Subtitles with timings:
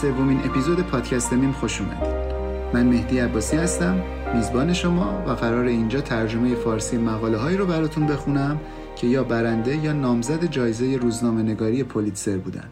[0.00, 2.34] سومین اپیزود پادکست میم خوش اومدید.
[2.74, 4.02] من مهدی عباسی هستم
[4.34, 8.60] میزبان شما و قرار اینجا ترجمه فارسی مقاله هایی رو براتون بخونم
[8.96, 12.64] که یا برنده یا نامزد جایزه روزنامه نگاری پولیتسر بودن.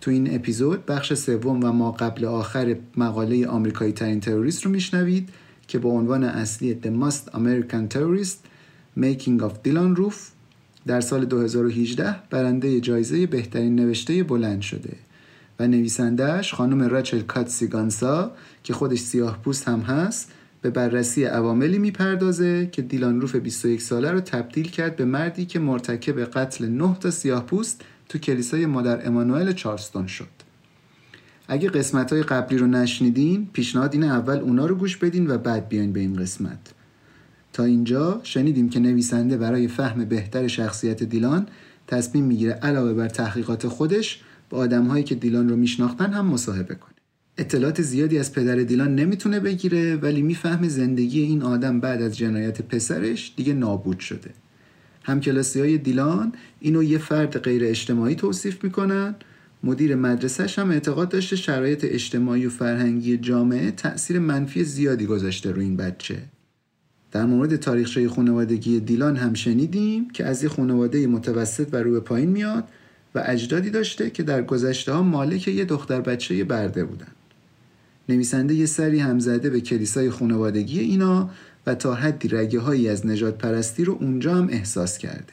[0.00, 5.28] تو این اپیزود بخش سوم و ما قبل آخر مقاله آمریکایی ترین تروریست رو میشنوید
[5.68, 8.38] که با عنوان اصلی The Most American Terrorist
[9.00, 10.14] Making of Dylan Roof
[10.86, 14.96] در سال 2018 برنده جایزه بهترین نوشته بلند شده.
[15.58, 18.32] و نویسندهش خانم راچل کاتسیگانسا
[18.62, 20.32] که خودش سیاه پوست هم هست
[20.62, 25.58] به بررسی عواملی می‌پردازه که دیلان روف 21 ساله رو تبدیل کرد به مردی که
[25.58, 30.28] مرتکب قتل 9 تا سیاه پوست تو کلیسای مادر امانوئل چارلستون شد.
[31.48, 35.68] اگه قسمت های قبلی رو نشنیدین پیشنهاد اینه اول اونا رو گوش بدین و بعد
[35.68, 36.74] بیاین به این قسمت.
[37.52, 41.46] تا اینجا شنیدیم که نویسنده برای فهم بهتر شخصیت دیلان
[41.86, 46.94] تصمیم می‌گیره علاوه بر تحقیقات خودش با آدمهایی که دیلان رو میشناختن هم مصاحبه کنه.
[47.38, 52.62] اطلاعات زیادی از پدر دیلان نمی‌تونه بگیره ولی می‌فهمه زندگی این آدم بعد از جنایت
[52.62, 54.30] پسرش دیگه نابود شده.
[55.02, 59.14] همکلاسی های دیلان اینو یه فرد غیر اجتماعی توصیف می‌کنن
[59.64, 65.64] مدیر مدرسهش هم اعتقاد داشته شرایط اجتماعی و فرهنگی جامعه تأثیر منفی زیادی گذاشته روی
[65.64, 66.22] این بچه
[67.12, 72.00] در مورد تاریخچه خانوادگی دیلان هم شنیدیم که از یه خانواده متوسط و رو به
[72.00, 72.64] پایین میاد
[73.14, 77.12] و اجدادی داشته که در گذشته ها مالک یه دختر بچه برده بودن.
[78.08, 81.30] نویسنده یه سری هم زده به کلیسای خانوادگی اینا
[81.66, 85.32] و تا حدی رگه هایی از نجات پرستی رو اونجا هم احساس کرده.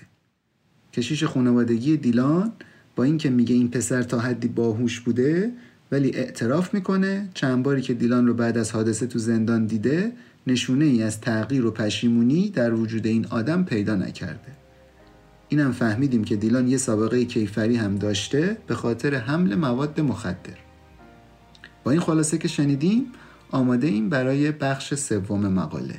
[0.93, 2.51] کشیش خانوادگی دیلان
[2.95, 5.51] با اینکه میگه این پسر تا حدی باهوش بوده
[5.91, 10.11] ولی اعتراف می‌کنه چند باری که دیلان رو بعد از حادثه تو زندان دیده
[10.47, 14.60] نشونه ای از تغییر و پشیمونی در وجود این آدم پیدا نکرده.
[15.51, 20.57] اینم فهمیدیم که دیلان یه سابقه کیفری هم داشته به خاطر حمل مواد مخدر.
[21.83, 23.05] با این خلاصه که شنیدیم
[23.51, 25.95] آماده ایم برای بخش سوم مقاله.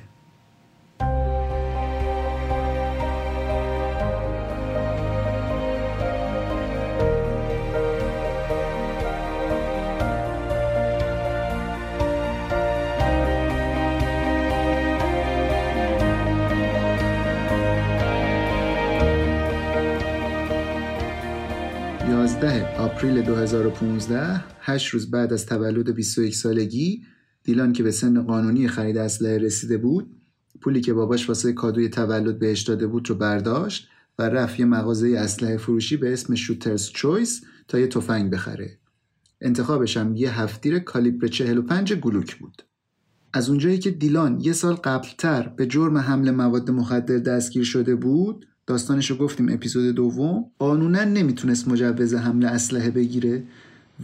[22.43, 27.03] 11 آپریل 2015 هشت روز بعد از تولد 21 سالگی
[27.45, 30.17] دیلان که به سن قانونی خرید اسلحه رسیده بود
[30.61, 35.19] پولی که باباش واسه کادوی تولد بهش داده بود رو برداشت و رفت یه مغازه
[35.19, 38.79] اسلحه فروشی به اسم شوترز چویس تا یه تفنگ بخره.
[39.41, 42.63] انتخابش هم یه هفتیر کالیبر 45 گلوک بود.
[43.33, 48.47] از اونجایی که دیلان یه سال قبلتر به جرم حمل مواد مخدر دستگیر شده بود
[48.67, 50.45] داستانش رو گفتیم اپیزود دوم.
[50.59, 53.45] قانونا نمی‌تونست مجوز حمل اسلحه بگیره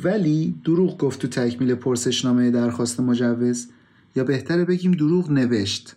[0.04, 3.68] ولی دروغ گفت تو تکمیل پرسشنامه درخواست مجوز.
[4.16, 5.96] یا بهتره بگیم دروغ نوشت.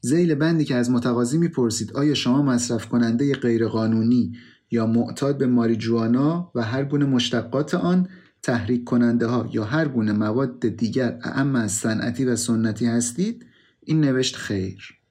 [0.00, 4.32] زیل بندی که از متقاضی می‌پرسید آیا شما مصرف کننده غیرقانونی
[4.70, 8.08] یا معتاد به ماریجوانا و هر گونه مشتقات آن
[8.42, 13.46] تحریک کننده ها یا هر گونه مواد دیگر اعم از صنعتی و سنتی هستید؟
[13.80, 15.01] این نوشت خیر.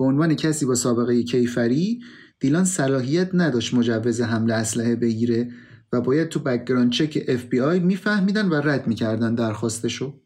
[0.00, 2.00] به عنوان کسی با سابقه کیفری
[2.38, 5.50] دیلان صلاحیت نداشت مجوز حمل اسلحه بگیره
[5.92, 10.20] و باید تو background check FBI میفهمیدن و رد می‌کردن درخواستشو.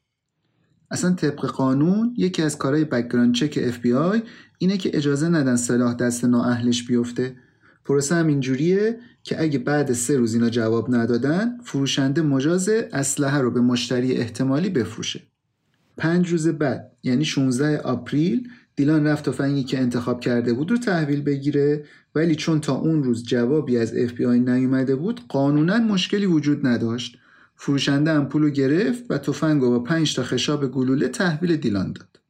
[0.90, 4.22] اصلا طبق قانون یکی از کارهای background check FBI
[4.58, 7.36] اینه که اجازه ندن سلاح دست نااهلش بیفته.
[7.84, 13.50] پروسه هم اینجوریه که اگه بعد سه روز اینا جواب ندادن فروشنده مجاز اسلحه رو
[13.50, 15.22] به مشتری احتمالی بفروشه.
[15.96, 21.22] پنج روز بعد یعنی 16 آپریل دیلان رفت تفنگی که انتخاب کرده بود رو تحویل
[21.22, 21.84] بگیره
[22.14, 26.66] ولی چون تا اون روز جوابی از اف بی آی نیومده بود قانونا مشکلی وجود
[26.66, 27.18] نداشت.
[27.56, 32.20] فروشنده پول رو گرفت و تفنگ با 5 تا خشاب گلوله تحویل دیلان داد.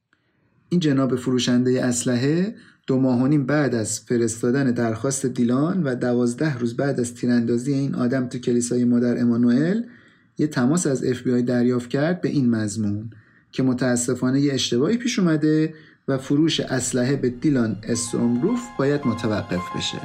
[0.68, 2.54] این جناب فروشنده اسلحه
[2.86, 8.28] دو ماه بعد از فرستادن درخواست دیلان و دوازده روز بعد از تیراندازی این آدم
[8.28, 9.82] تو کلیسای مادر امانوئل
[10.38, 13.10] یه تماس از اف بی آی دریافت کرد به این مضمون
[13.52, 15.74] که متاسفانه یه اشتباهی پیش اومده
[16.08, 20.00] و فروش اسلحه به دیلان استرومروف باید متوقف بشه.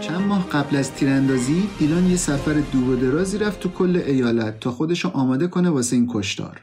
[0.00, 4.60] چند ماه قبل از تیراندازی دیلان یه سفر دور و درازی رفت تو کل ایالت
[4.60, 6.60] تا خودشو آماده کنه واسه این کشتار.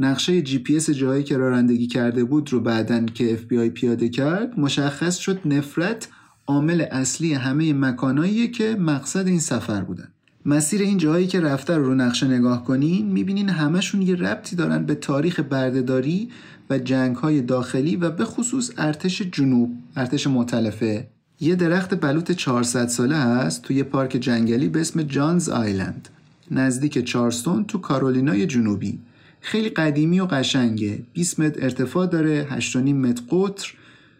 [0.00, 3.70] نقشه جی پی اس جایی که رانندگی کرده بود رو بعدن که اف بی آی
[3.70, 6.08] پیاده کرد مشخص شد نفرت
[6.46, 10.08] عامل اصلی همه مکانایی که مقصد این سفر بودن.
[10.46, 14.94] مسیر این جاهایی که رفته رو نقشه نگاه کنین می‌بینین همشون یه ربطی دارن به
[14.94, 16.28] تاریخ بردهداری
[16.70, 21.08] و جنگ های داخلی و به خصوص ارتش جنوب ارتش مؤتلفه.
[21.40, 26.08] یه درخت بلوط 400 ساله هست توی پارک جنگلی به اسم جانز آیلند.
[26.50, 28.98] نزدیک چارستون تو کارولینای جنوبی.
[29.40, 31.02] خیلی قدیمی و قشنگه.
[31.12, 33.74] 20 متر ارتفاع داره 8.5 متر قطر.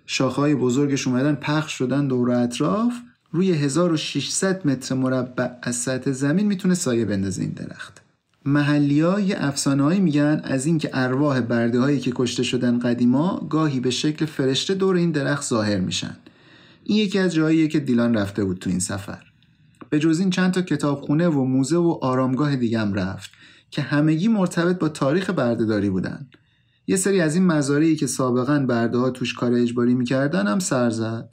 [0.06, 2.92] شاخهای بزرگش اومدن پخش شدن دور اطراف.
[3.32, 8.02] روی 1600 متر مربع از سطح زمین می‌تونه سایه بندازه این درخت.
[8.44, 13.80] محلی ها یه افسانه میگن از اینکه ارواح برده هایی که کشته شدن قدیما گاهی
[13.80, 16.16] به شکل فرشته دور این درخت ظاهر میشن.
[16.84, 19.22] این یکی از جاییه که دیلان رفته بود تو این سفر.
[19.90, 23.30] به جز این چند تا کتابخونه و موزه و آرامگاه دیگم رفت.
[23.70, 26.28] که همگی مرتبط با تاریخ بردهداری بودن.
[26.86, 30.90] یه سری از این مزارعی که سابقا برده ها توش کار اجباری می‌کردن هم سر
[30.90, 31.30] زد.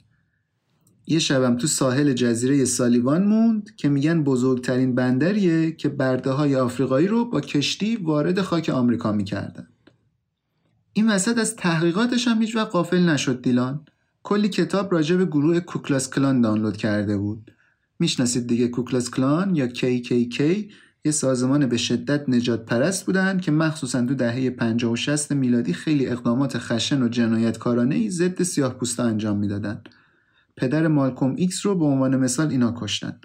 [1.06, 7.06] یه شبم تو ساحل جزیره سالیوان موند که میگن بزرگترین بندریه که برده های آفریقایی
[7.06, 9.68] رو با کشتی وارد خاک آمریکا می‌کردن.
[10.92, 13.84] این وسط از تحقیقاتش هم هیچ وقت قافل نشد دیلان.
[14.22, 17.50] کلی کتاب راجع به گروه کوکلاس کلان دانلود کرده بود.
[17.98, 20.42] می‌شناسید دیگه کوکلاس کلان یا KKK
[21.06, 25.72] یه سازمان به شدت نژاد پرست بودن که مخصوصا تو دهه 50 و 60 میلادی
[25.72, 29.80] خیلی اقدامات خشن و جنایتکارانه ای ضد سیاه پوستا انجام می‌دادن.
[30.56, 33.20] پدر مالکوم ایکس رو به عنوان مثال اینا کشتن.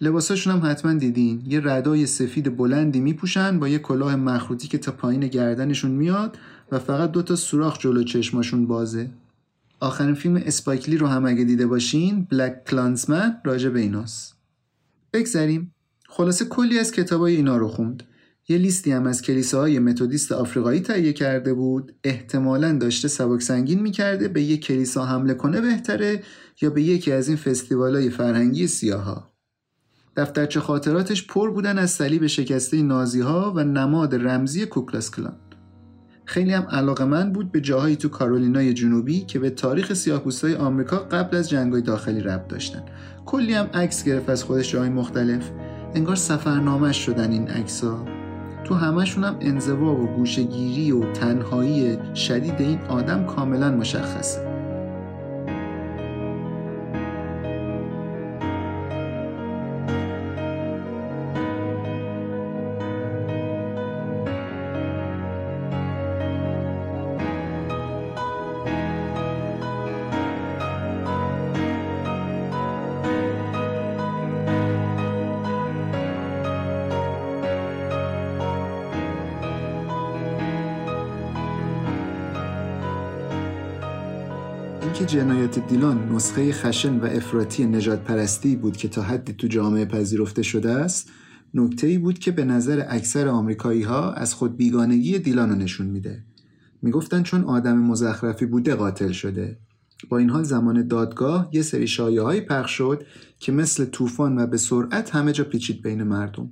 [0.00, 4.92] لباساشون هم حتما دیدین یه ردای سفید بلندی میپوشن با یه کلاه مخروطی که تا
[4.92, 6.38] پایین گردنشون میاد
[6.72, 9.10] و فقط دوتا سوراخ جلو چشماشون بازه.
[9.80, 14.36] آخرین فیلم اسپایکلی رو هم اگه دیده باشین بلک کلانسمن راجع به ایناست.
[15.12, 15.71] بگذریم
[16.14, 18.02] خلاصه کلی از کتابای اینا رو خوند.
[18.48, 21.92] یه لیستی هم از کلیساهای متودیست آفریقایی تهیه کرده بود.
[22.04, 24.28] احتمالا داشته سبک سنگین می‌کرده.
[24.28, 26.22] به یه کلیسا حمله کنه بهتره
[26.62, 29.32] یا به یکی از این فستیوالای فرهنگی سیاها.
[30.16, 35.36] دفترچه خاطراتش پر بودن از صلیب شکسته نازی ها و نماد رمزی کوکلاس کلان.
[36.24, 40.96] خیلی هم علاقه من بود به جاهایی تو کارولینای جنوبی که به تاریخ سیاه‌پوستای آمریکا
[40.96, 42.82] قبل از جنگای داخلی ربط داشتن.
[43.26, 45.50] کلی هم عکس گرفت از خودش جاهای مختلف.
[45.94, 47.48] انگار سفرنامه شدن این
[47.82, 48.04] ها
[48.64, 54.51] تو همشون هم انزوا و گوشگیری و تنهایی شدید این آدم کاملا مشخصه.
[85.02, 89.84] اینکه جنایت دیلان نسخه خشن و افراطی نجات پرستی بود که تا حدی تو جامعه
[89.84, 91.10] پذیرفته شده است
[91.54, 95.86] نکته ای بود که به نظر اکثر آمریکایی ها از خود بیگانگی دیلان رو نشون
[95.86, 96.24] میده.
[96.82, 99.58] می‌گفتن چون آدم مزخرفی بوده قاتل شده.
[100.08, 103.04] با این حال زمان دادگاه یه سری شایعهایی پخش شد
[103.38, 106.50] که مثل طوفان و به سرعت همه جا پیچید بین مردم.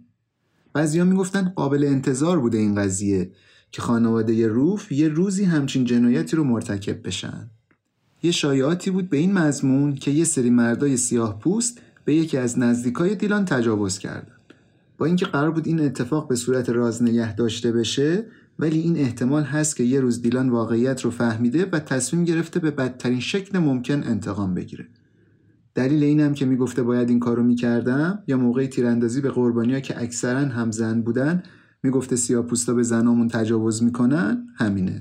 [0.73, 3.33] بعضیا می‌گفتن قابل انتظار بوده این قضیه
[3.73, 7.51] که خانواده روف یه روزی همچین جنایتی رو مرتکب بشن.
[8.23, 12.59] یه شایعاتی بود به این مضمون که یه سری مردای سیاه پوست به یکی از
[12.59, 14.33] نزدیکای دیلان تجاوز کردن
[14.99, 18.27] با اینکه قرار بود این اتفاق به صورت راز نگه داشته بشه
[18.59, 22.71] ولی این احتمال هست که یه روز دیلان واقعیت رو فهمیده و تصمیم گرفته به
[22.71, 24.87] بدترین شکل ممکن انتقام بگیره.
[25.75, 30.41] دلیل اینم که می‌گفته باید این کارو می‌کردم یا موقع تیراندازی به قربانیا که اکثرا
[30.41, 31.43] هم زن بودن
[31.83, 35.01] می‌گفته سیاپوستا به زنامون تجاوز می‌کنن همینه.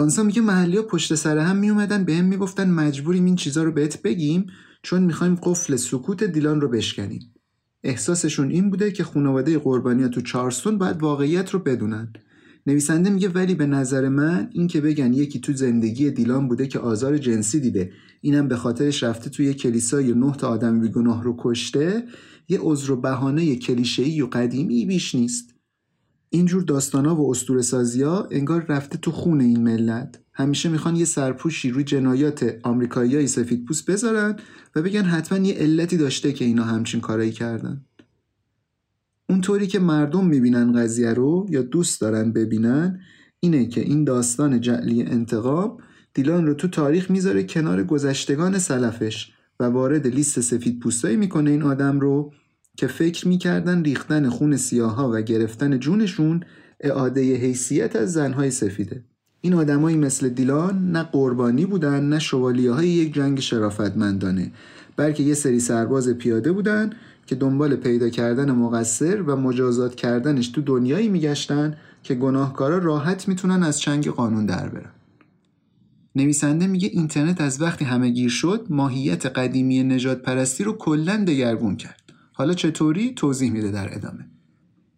[0.00, 3.72] گانسا میگه محلی ها پشت سر هم میومدن به هم می‌گفتن مجبوریم این چیزا رو
[3.72, 4.46] بهت بگیم
[4.82, 7.34] چون می‌خوایم قفل سکوت دیلان رو بشکنیم.
[7.84, 12.12] احساسشون این بوده که خانواده قربانی تو چارستون باید واقعیت رو بدونن.
[12.66, 16.78] نویسنده میگه ولی به نظر من این که بگن یکی تو زندگی دیلان بوده که
[16.78, 22.04] آزار جنسی دیده اینم به خاطرش رفته توی کلیسای نه تا آدم بیگناه رو کشته
[22.48, 25.59] یه عذر و بهانه کلیشه‌ای و قدیمی بیش نیست.
[26.32, 30.20] اینجور داستانا و اسطوره سازیا انگار رفته تو خون این ملت.
[30.32, 34.36] همیشه می‌خوان یه سرپوشی روی جنایات آمریکاییای سفید پوست بذارن
[34.74, 37.84] و بگن حتما یه علتی داشته که اینا همچین کارایی کردن.
[39.28, 43.00] اونطوری که مردم می‌بینن قضیه رو یا دوست دارن ببینن
[43.40, 45.76] اینه که این داستان جعلی انتقام
[46.14, 51.62] دیلان رو تو تاریخ می‌ذاره کنار گذشتگان سلفش و وارد لیست سفید پوستایی می‌کنه این
[51.62, 52.32] آدم رو
[52.80, 56.40] که فکر می‌کردن ریختن خون سیاها و گرفتن جونشون
[56.80, 59.04] اعاده حیثیت از زنهای سفیده.
[59.40, 64.52] این آدمایی مثل دیلان نه قربانی بودن نه شوالیه های یک جنگ شرافتمندانه
[64.96, 66.90] بلکه یه سری سرباز پیاده بودن
[67.26, 73.62] که دنبال پیدا کردن مقصر و مجازات کردنش تو دنیایی میگشتن که گناهکارا راحت می‌تونن
[73.62, 74.90] از چنگ قانون در برن.
[76.14, 81.76] نویسنده میگه اینترنت از وقتی همه گیر شد ماهیت قدیمی نجات پرستی رو کلا دگرگون
[81.76, 81.99] کرد.
[82.40, 84.26] حالا چطوری توضیح میده در ادامه؟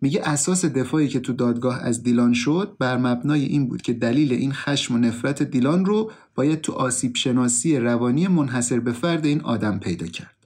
[0.01, 4.33] میگه اساس دفاعی که تو دادگاه از دیلان شد بر مبنای این بود که دلیل
[4.33, 9.41] این خشم و نفرت دیلان رو باید تو آسیب شناسی روانی منحصر به فرد این
[9.41, 10.37] آدم پیدا کرد.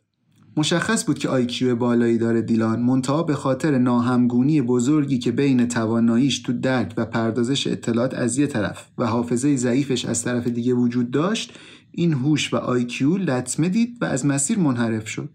[0.56, 6.38] مشخص بود که IQ بالایی داره دیلان منتها به خاطر ناهمگونی بزرگی که بین تواناییش
[6.38, 11.10] تو درک و پردازش اطلاعات از یه طرف و حافظه ضعیفش از طرف دیگه وجود
[11.10, 11.52] داشت
[11.92, 15.30] این هوش و IQ لطمه دید و از مسیر منحرف شد.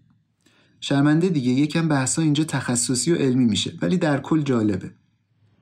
[0.84, 4.90] شرمنده دیگه یکم بحثا اینجا تخصصی و علمی میشه ولی در کل جالبه.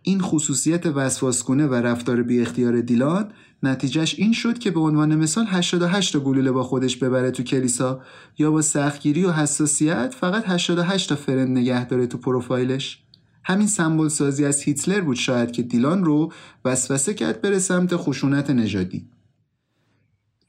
[0.03, 5.47] این خصوصیت وسواسگونه و رفتار بی اختیار دیلان نتیجهش این شد که به عنوان مثال
[5.49, 8.01] 88 تا گلوله با خودش ببره تو کلیسا
[8.39, 13.03] یا با سختگیری و حساسیت فقط 88 تا فرند نگه داره تو پروفایلش.
[13.45, 16.33] همین سمبل سازی از هیتلر بود شاید که دیلان رو
[16.65, 19.09] وسوسه کرد بره سمت خشونت نژادی.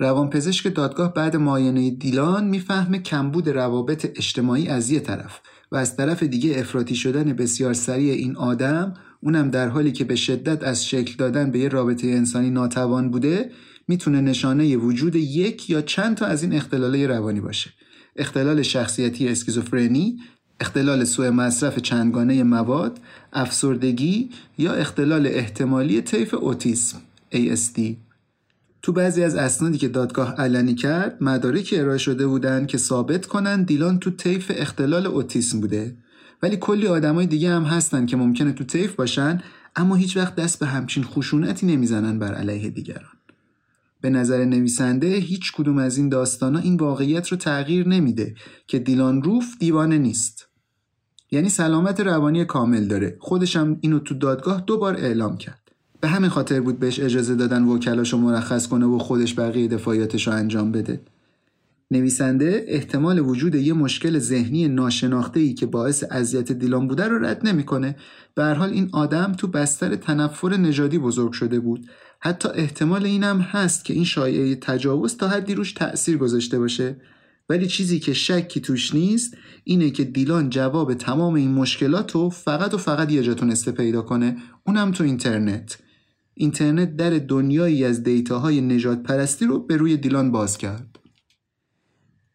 [0.01, 5.39] روانپزشک دادگاه بعد معاینه دیلان می‌فهمه کمبود روابط اجتماعی از یه طرف
[5.71, 8.93] و از طرف دیگه افراطی شدن بسیار سریع این آدم
[9.23, 13.51] اونم در حالی که به شدت از شکل دادن به یه رابطه انسانی ناتوان بوده
[13.87, 17.69] می‌تونه نشانه وجود یک یا چند تا از این اختلالای روانی باشه.
[18.15, 20.19] اختلال شخصیتی اسکیزوفرنی
[20.59, 22.99] اختلال سوء مصرف چندگانه مواد
[23.33, 27.01] افسردگی یا اختلال احتمالی طیف اوتیسم
[27.33, 27.81] ASD
[28.83, 33.63] تو بعضی از اسنادی که دادگاه علنی کرد مدارکی ارائه شده بودند که ثابت کنن
[33.63, 35.97] دیلان تو طیف اختلال اوتیسم بوده.
[36.43, 39.41] ولی کلی آدمای دیگه هم هستن که ممکنه تو طیف باشن
[39.75, 43.17] اما هیچ وقت دست به همچین خشونتی نمی‌زنن بر علیه دیگران.
[44.01, 48.35] به نظر نویسنده هیچ کدوم از این داستانا این واقعیت رو تغییر نمیده
[48.67, 50.47] که دیلان روف دیوانه نیست.
[51.31, 53.17] یعنی سلامت روانی کامل داره.
[53.19, 55.60] خودش هم اینو تو دادگاه دو بار اعلام کرد.
[56.01, 60.33] به همین خاطر بود بهش اجازه دادن وکلاشو مرخص کنه و خودش بقیه دفاعیاتش رو
[60.33, 61.01] انجام بده
[61.91, 67.47] نویسنده احتمال وجود یه مشکل ذهنی ناشناخته ای که باعث اذیت دیلان بوده رو رد
[67.47, 67.95] نمی‌کنه.
[68.35, 71.87] به هر حال این آدم تو بستر تنفر نژادی بزرگ شده بود.
[72.19, 76.95] حتی احتمال اینم هست که این شایعه تجاوز تا حدی روش تأثیر گذاشته باشه.
[77.49, 82.73] ولی چیزی که شکی توش نیست اینه که دیلان جواب تمام این مشکلات رو فقط
[82.73, 85.77] و فقط یه جا تونسته پیدا کنه اونم تو اینترنت.
[86.41, 90.99] اینترنت در دنیایی از دیتاهای نجات پرستی رو به روی دیلان باز کرد.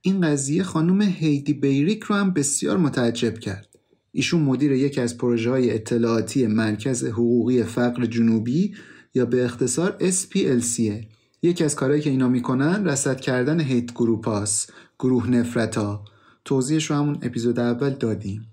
[0.00, 3.68] این قضیه خانم هیدی بیریک رو هم بسیار متعجب کرد.
[4.12, 8.74] ایشون مدیر یکی از پروژه های اطلاعاتی مرکز حقوقی فقر جنوبی
[9.14, 11.04] یا به اختصار SPLC
[11.42, 14.66] یکی از کارهایی که اینا می‌کنن رصد کردن هیت گروپاس
[14.98, 16.04] گروه نفرتا
[16.44, 18.46] توضیحش رو همون اپیزود اول دادیم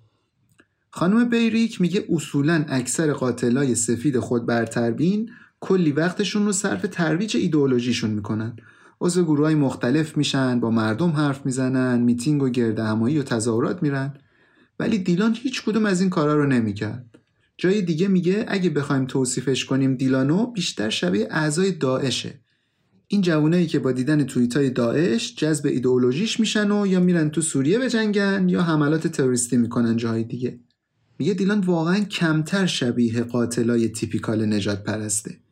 [0.90, 5.30] خانم بیریک میگه اصولا اکثر قاتلای سفید خود برتربین
[5.64, 8.56] کلی وقتشون رو صرف ترویج ایدئولوژیشون می‌کنن.
[9.02, 13.84] عضو گروه های مختلف میشن با مردم حرف می‌زنن میتینگ و گرده همایی و تظاهرات
[13.84, 14.14] میرن.
[14.80, 17.06] ولی دیلان هیچ کدوم از این کارا رو نمی‌کرد.
[17.58, 22.40] جای دیگه میگه اگه بخوایم توصیفش کنیم دیلانو بیشتر شبیه اعضای داعشه.
[23.08, 27.80] این جوانایی که با دیدن توییت داعش جذب ایدئولوژیش میشن و یا میرن تو سوریه
[27.80, 30.60] بجنگن یا حملات تروریستی می‌کنن جاهای دیگه.
[31.20, 35.43] میگه دیلان واقعا کمتر شبیه قاتلای تیپیکال نجات پرسته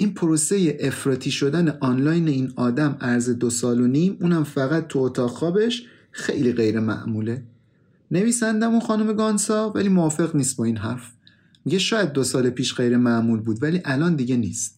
[0.00, 4.98] این پروسه افراطی شدن آنلاین این آدم ارز دو سال و نیم اونم فقط تو
[4.98, 7.42] اتاق خوابش خیلی غیر معموله.
[8.10, 11.12] نویسندم و خانم گانسا ولی موافق نیست با این حرف.
[11.64, 14.77] میگه شاید دو سال پیش غیر معمول بود ولی الان دیگه نیست.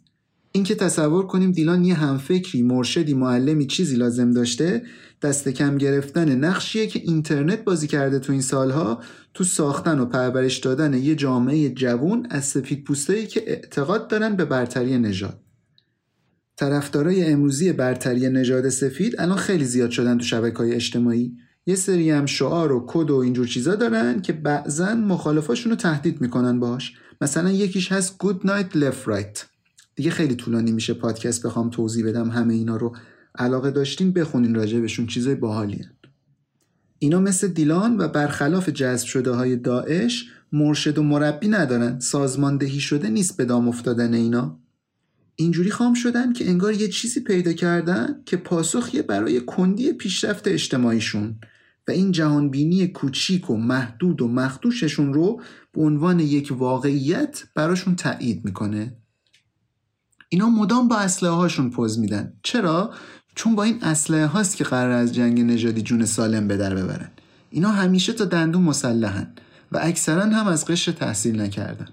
[0.52, 4.82] اینکه تصور کنیم دیلان یه همفکری مرشدی معلمی چیزی لازم داشته
[5.22, 9.02] دست کم گرفتن نقشیه که اینترنت بازی کرده تو این سالها
[9.34, 14.44] تو ساختن و پرورش دادن یه جامعه جوون از سفید پوستایی که اعتقاد دارن به
[14.44, 15.40] برتری نژاد.
[16.56, 21.36] طرفدارای امروزی برتری نژاد سفید الان خیلی زیاد شدن تو شبکه های اجتماعی.
[21.66, 26.20] یه سری هم شعار و کد و اینجور چیزا دارن که بعضا مخالفاشون رو تهدید
[26.20, 29.49] می‌کنن باش مثلا یکیش هست good night left right.
[30.00, 32.96] دیگه خیلی طولانی میشه پادکست بخوام توضیح بدم همه اینا رو.
[33.34, 35.84] علاقه داشتین بخونین راجع چیزای باحالی
[36.98, 41.98] اینا مثل دیلان و برخلاف جذب شده های داعش مرشد و مربی ندارن.
[41.98, 44.60] سازماندهی شده نیست به دام افتادن اینا.
[45.36, 51.34] اینجوری خام شدن که انگار یه چیزی پیدا کردن که پاسخیه برای کندی پیشرفت اجتماعیشون.
[51.88, 58.44] و این جهانبینی کوچیک و محدود و مخدوششون رو به عنوان یک واقعیت براشون تایید
[58.44, 58.96] می‌کنه.
[60.32, 62.32] اینا مدام با اسلحه هاشون پوز میدن.
[62.42, 62.90] چرا؟
[63.34, 67.10] چون با این اسلحه هاست که قرار از جنگ نژادی جون سالم به در ببرن.
[67.50, 69.26] اینا همیشه تا دندون مسلحن
[69.72, 71.88] و اکثرا هم از قشر تحصیل نکردن.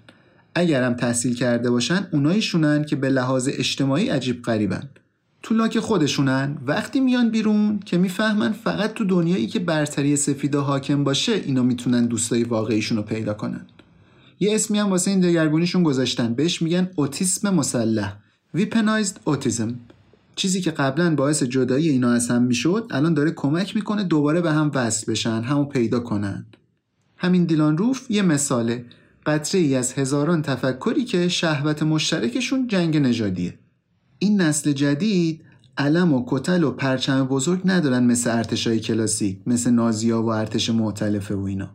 [0.56, 4.90] اگر هم تحصیل کرده باشن اوناییشونن که به لحاظ اجتماعی عجیب غریبن.
[5.44, 6.58] تو لاک خودشونن.
[6.66, 12.06] وقتی میان بیرون که می‌فهمن فقط تو دنیایی که برتری سفیدا حاکم باشه اینا می‌تونن
[12.06, 13.66] دوستای واقعیشون رو پیدا کنن.
[14.40, 16.34] یه اسمی هم واسه این دگرگونیشون گذاشتن.
[16.34, 18.18] بهش میگن اوتیسم مسلح.
[18.54, 19.76] ویپنایزد اوتیزم
[20.36, 24.52] چیزی که قبلا باعث جدایی اینا از هم می‌شد الان داره کمک می‌کنه دوباره به
[24.52, 26.46] هم وصل بشن همو پیدا کنن.
[27.18, 28.86] همین دیلان روف یه مثاله.
[29.26, 33.60] قطره ای از هزاران تفکری که شهوت مشترکشون جنگ نژادیه.
[34.20, 35.42] این نسل جدید
[35.78, 41.36] علم و کتل و پرچم بزرگ ندارن مثل ارتشای کلاسیک مثل نازیا و ارتش معتلفه
[41.36, 41.70] و اینا.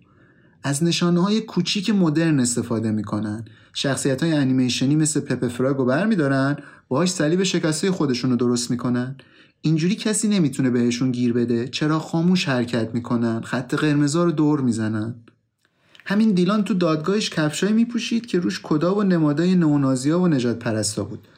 [0.63, 3.45] از نشانه های کوچیک مدرن استفاده می‌کنن.
[3.75, 6.57] شخصیت های انیمیشنی مثل پپ فراگ رو برمیدارن
[6.89, 9.17] باهاش صلیب شکسته خودشون رو درست می‌کنن.
[9.61, 15.15] اینجوری کسی نمی‌تونه بهشون گیر بده چرا خاموش حرکت می‌کنن خط قرمزا رو دور می‌زنن.
[16.05, 21.05] همین دیلان تو دادگاهش کفشایی میپوشید که روش کدا و نمادای نونازیا و نجات پرستا
[21.05, 21.29] بود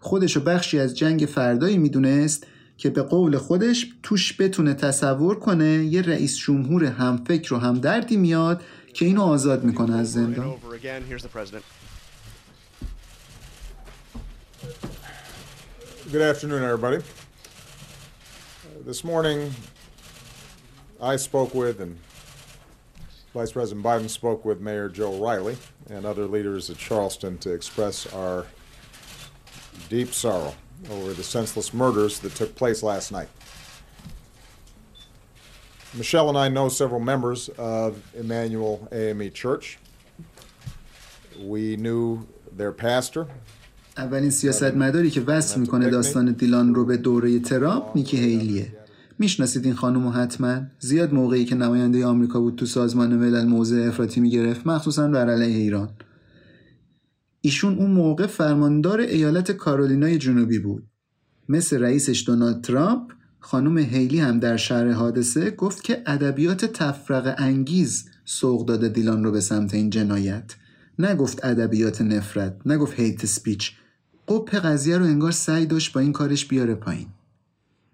[0.00, 2.46] خودشو بخشی از جنگ فردایی می‌دونست
[2.76, 8.62] که به قول خودش توش بتونه تصور کنه یه رئیس جمهور همفکر و همدردی میاد
[8.94, 10.54] که اینو آزاد می‌کنه از زندان.
[16.10, 16.96] Good afternoon, everybody.
[16.96, 17.00] Uh,
[18.86, 19.52] this morning,
[21.02, 21.98] I spoke with, and
[23.34, 25.58] Vice President Biden spoke with Mayor Joe Riley
[25.90, 28.46] and other leaders at Charleston to express our
[29.90, 30.54] deep sorrow
[30.90, 33.28] over the senseless murders that took place last night.
[35.92, 39.78] Michelle and I know several members of Emmanuel AME Church.
[41.38, 43.28] We knew their pastor.
[43.98, 48.72] اولین سیاستمداری که وصل می‌کنه داستان دیلان رو به دوره ترامپ نیکی هیلیه.
[49.18, 53.76] می‌شناسید این خانم و حتما؟ زیاد موقعی که نماینده آمریکا بود تو سازمان ملل موضع
[53.76, 55.90] افراطی می‌گرفت مخصوصا بر علیه ایران.
[57.40, 60.86] ایشون اون موقع فرماندار ایالت کارولینای جنوبی بود.
[61.48, 68.04] مثل رئیسش دونالد ترامپ خانم هیلی هم در شهر حادثه گفت که ادبیات تفرق انگیز
[68.24, 70.54] سوق داده دیلان رو به سمت این جنایت.
[70.98, 73.72] نگفت ادبیات نفرت نگفت هیت سپیچ
[74.28, 77.06] قپ قضیه رو انگار سعی داشت با این کارش بیاره پایین.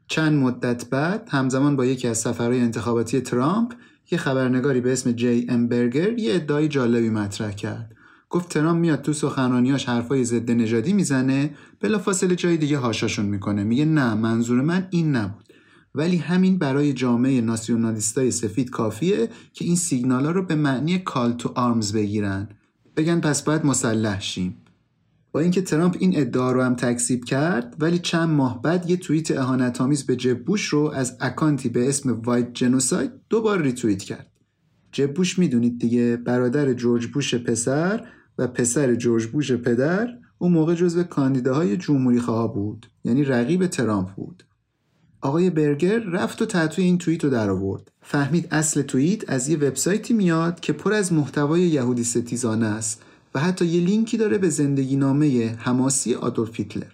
[0.06, 3.72] چند مدت بعد همزمان با یکی از سفرهای انتخاباتی ترامپ
[4.10, 7.96] یه خبرنگاری به اسم جی ام برگر یه ادعای جالبی مطرح کرد.
[8.30, 13.64] گفت ترامپ میاد تو سخنرانیاش حرفای ضد نژادی می‌زنه بلافاصله جای دیگه هاشاشون می‌کنه.
[13.64, 15.44] میگه نه منظور من این نبود.
[15.94, 21.52] ولی همین برای جامعه ناسیونالیستای سفید کافیه که این سیگنالا رو به معنی call to
[21.54, 22.48] arms بگیرن.
[22.96, 24.56] بگن پس باید مسلح شیم.
[25.34, 29.30] با اینکه ترامپ این ادعا رو هم تکذیب کرد ولی چند ماه بعد یه توییت
[29.30, 34.30] اهانت‌آمیز به جب بوش رو از اکانتی به اسم White Genocide دوبار ریتوییت کرد.
[34.92, 38.06] جب بوش می‌دونید دیگه برادر جورج بوش پسر
[38.38, 44.14] و پسر جورج بوش پدر اون موقع جزو کاندیداهای جمهوری خواه بود یعنی رقیب ترامپ
[44.14, 44.44] بود.
[45.20, 49.56] آقای برگر رفت و تحتوی این توییت رو در آورد فهمید اصل توییت از یه
[49.56, 53.02] وبسایتی میاد که پر از محتوای یهودی ستیزانه است.
[53.34, 56.92] و حتی یه لینکی داره به زندگی نامه حماسی آدولف هیتلر.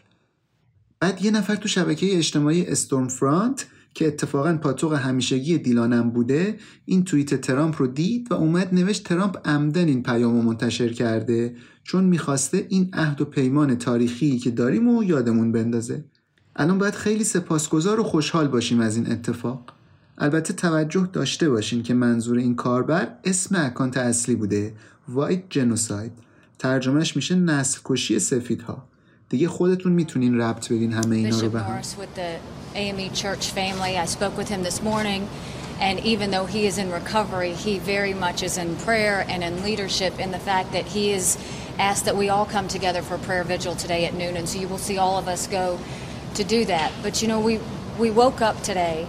[1.00, 7.04] بعد یه نفر تو شبکه اجتماعی استورم فرانت که اتفاقا پاتوق همیشگی دیلانم بوده این
[7.04, 12.04] توییت ترامپ رو دید و اومد نوشت ترامپ عمدن این پیام رو منتشر کرده چون
[12.04, 16.04] می‌خواسته این عهد و پیمان تاریخی که داریم و یادمون بندازه.
[16.56, 19.72] الان باید خیلی سپاسگزار و خوشحال باشیم از این اتفاق.
[20.18, 24.74] البته توجه داشته باشین که منظور این کاربر اسم اکانت اصلی بوده
[25.08, 26.12] وایت جنوساید
[26.59, 28.83] ترجمهش میشه نسل کشی سفیدها
[29.29, 31.81] دیگه خودتون میتونین ربط بدین همه اینا رو به هم
[35.77, 39.61] And even though he is in recovery, he very much is in prayer and in
[39.61, 41.37] leadership in the fact that he is
[41.77, 44.37] asked that we all come together for prayer vigil today at noon.
[44.37, 45.77] And so you will see all of us go
[46.35, 46.89] to do that.
[47.03, 47.59] But you know, we,
[47.99, 49.05] we woke up today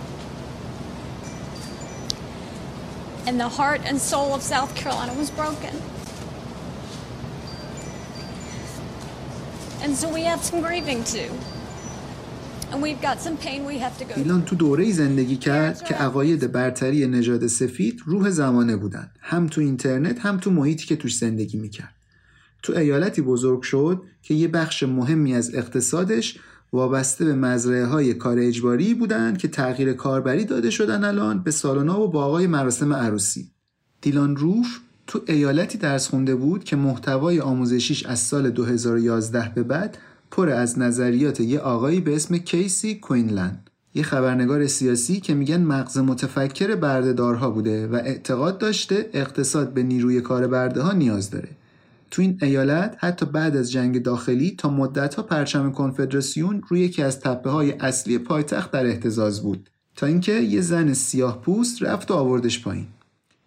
[3.27, 5.83] and the heart and soul of South Carolina was broken.
[14.16, 19.12] دیلان تو دوره زندگی کرد که عقاید برتری نژاد سفید روح زمانه بودن.
[19.22, 21.96] هم تو اینترنت هم تو محیطی که توش زندگی می‌کرد.
[22.64, 26.40] تو ایالتی بزرگ شد که یه بخش مهمی از اقتصادش
[26.74, 32.02] وابسته به مزرعه های کار اجباری بودند که تغییر کاربری داده شدن الان به سالونا
[32.02, 33.52] و باقای مراسم عروسی.
[34.02, 34.80] دیلان روف
[35.12, 39.98] تو ایالتی درس خونده بود که محتوای آموزشیش از سال 2011 به بعد
[40.32, 43.70] پر از نظریات یه آقایی به اسم کیسی کوینلند.
[43.94, 50.22] یه خبرنگار سیاسی که میگن مغز متفکر بردهدارها بوده و اعتقاد داشته اقتصاد به نیروی
[50.22, 51.50] کار برده ها نیاز داره.
[52.12, 57.20] تو این ایالت حتی بعد از جنگ داخلی تا مدتها پرچم کنفدراسیون روی یکی از
[57.20, 59.70] تپه های اصلی پایتخت در احتزاز بود.
[59.96, 62.88] تا اینکه یه زن سیاه پوست رفت و آوردش پایین.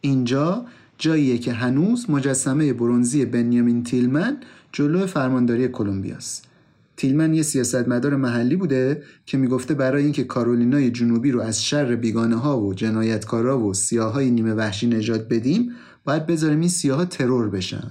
[0.01, 0.67] اینجا
[1.05, 4.37] جاییه که هنوز مجسمه برونزی بنیامین تیلمن
[4.73, 6.45] جلو فرمانداری کلمبیاست.
[6.97, 12.37] تیلمن یه سیاستمدار محلی بوده که می‌گفته برای اینکه کارولینای جنوبی رو از شر بیگانه
[12.37, 15.73] ها و جنایتکارا و سیاهای نیمه وحشی نجات بدیم
[16.05, 17.91] باید بذاریم این سیاها ترور بشن.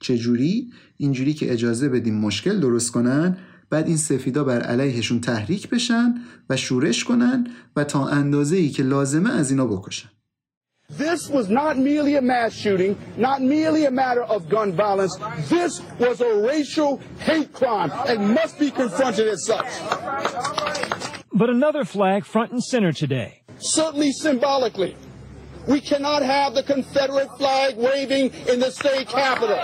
[0.00, 3.36] چجوری؟ اینجوری که اجازه بدیم مشکل درست کنن
[3.70, 6.14] بعد این سفیدا بر علیهشون تحریک بشن
[6.50, 10.08] و شورش کنن و تا اندازه ای که لازمه از اینا بکشن.
[10.89, 15.15] This was not merely a mass shooting, not merely a matter of gun violence.
[15.49, 19.65] This was a racial hate crime and must be confronted as such.
[21.33, 23.41] But another flag front and center today.
[23.57, 24.95] Certainly symbolically.
[25.67, 29.61] We cannot have the Confederate flag waving in the state capitol.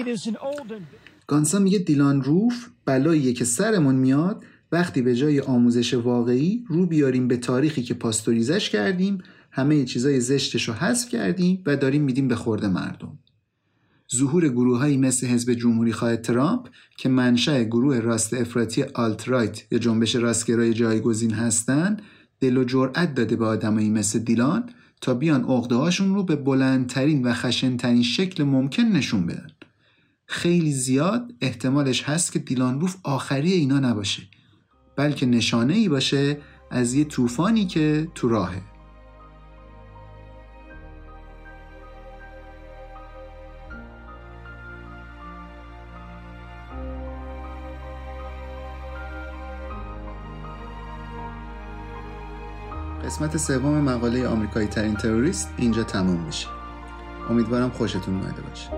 [0.00, 0.86] It is an old and...
[1.26, 7.28] گانسا میگه دیلان روف بلاییه که سرمون میاد وقتی به جای آموزش واقعی رو بیاریم
[7.28, 12.35] به تاریخی که پاستوریزش کردیم همه چیزای زشتش رو حذف کردیم و داریم میدیم به
[12.35, 13.19] خورده مردم
[14.15, 19.79] ظهور گروههایی مثل حزب جمهوری خواه ترامپ که منشأ گروه راست افراطی آلت رایت یا
[19.79, 22.01] جنبش راستگرای جایگزین هستند
[22.39, 24.69] دل و جرأت داده به آدمایی مثل دیلان
[25.01, 29.47] تا بیان هاشون رو به بلندترین و خشنترین شکل ممکن نشون بدن.
[30.25, 34.23] خیلی زیاد احتمالش هست که دیلان روف آخری اینا نباشه
[34.95, 36.37] بلکه نشانه ای باشه
[36.71, 38.70] از یه طوفانی که تو راهه.
[53.11, 56.47] قسمت سوم مقاله آمریکایی ترین تروریست اینجا تموم میشه.
[57.29, 58.69] امیدوارم خوشتون اومده باشه.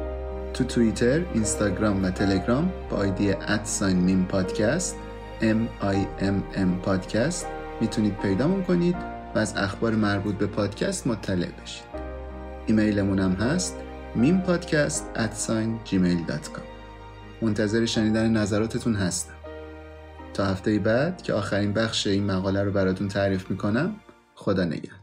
[0.53, 4.95] تو توییتر، اینستاگرام و تلگرام با ID، at sign میم پادکست
[5.41, 7.47] M I M M پادکست
[7.81, 8.95] می‌تونید پیدامون کنید
[9.35, 11.85] و از اخبار مربوط به پادکست مطلع بشید.
[12.65, 13.75] ایمیلمون هم هست
[14.15, 15.09] میم پادکست
[15.85, 16.61] gmail.com
[17.41, 19.33] منتظر شنیدن نظراتتون هستم.
[20.33, 23.95] تا هفته بعد که آخرین بخش این مقاله رو براتون تعریف می‌کنم
[24.35, 25.02] خدا نگهدار.